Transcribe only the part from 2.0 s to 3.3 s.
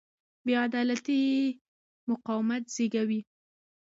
مقاومت زېږوي